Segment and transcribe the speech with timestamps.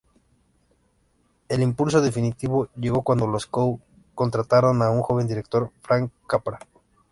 [1.47, 3.79] El impulso definitivo llegó cuando los Cohn
[4.15, 6.57] contrataron a un joven director Frank Capra.